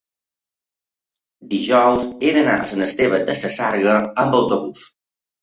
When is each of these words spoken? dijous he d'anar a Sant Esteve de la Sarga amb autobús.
dijous 1.51 2.07
he 2.07 2.31
d'anar 2.39 2.57
a 2.63 2.65
Sant 2.73 2.87
Esteve 2.87 3.21
de 3.29 3.37
la 3.43 3.53
Sarga 3.59 4.01
amb 4.27 4.41
autobús. 4.41 4.85